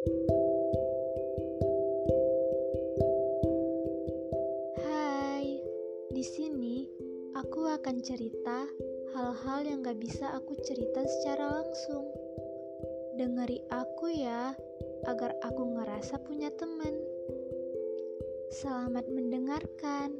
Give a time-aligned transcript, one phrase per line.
[0.00, 0.08] Hai,
[6.08, 6.88] di sini
[7.36, 8.64] aku akan cerita
[9.12, 12.08] hal-hal yang gak bisa aku cerita secara langsung.
[13.20, 14.56] Dengeri aku ya,
[15.04, 16.96] agar aku ngerasa punya teman.
[18.56, 20.16] Selamat mendengarkan.